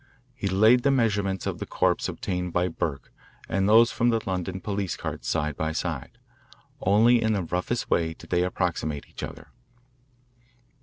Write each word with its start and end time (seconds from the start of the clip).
He 0.33 0.47
laid 0.47 0.81
the 0.81 0.89
measurements 0.89 1.45
of 1.45 1.59
the 1.59 1.65
corpse 1.67 2.09
obtained 2.09 2.51
by 2.53 2.69
Burke 2.69 3.11
and 3.47 3.69
those 3.69 3.91
from 3.91 4.09
the 4.09 4.19
London 4.25 4.59
police 4.59 4.97
card 4.97 5.23
side 5.23 5.55
by 5.55 5.73
side. 5.73 6.17
Only 6.81 7.21
in 7.21 7.33
the 7.33 7.43
roughest 7.43 7.87
way 7.91 8.15
did 8.15 8.31
they 8.31 8.41
approximate 8.43 9.05
each 9.07 9.21
other. 9.21 9.49